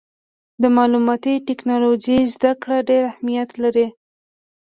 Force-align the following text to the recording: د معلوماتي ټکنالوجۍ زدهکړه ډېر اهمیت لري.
د 0.61 0.63
معلوماتي 0.75 1.33
ټکنالوجۍ 1.47 2.19
زدهکړه 2.35 2.77
ډېر 2.89 3.03
اهمیت 3.11 3.49
لري. 3.63 3.87